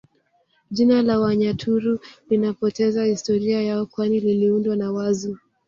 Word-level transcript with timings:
Jina 0.71 1.01
la 1.03 1.19
Wanyaturu 1.19 1.99
linapoteza 2.29 3.05
historia 3.05 3.61
yao 3.61 3.85
kwani 3.85 4.19
liliundwa 4.19 4.75
na 4.75 4.91
Wazu 4.91 5.37